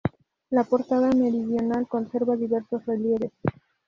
[0.49, 3.29] La portada meridional conserva diversos relieves.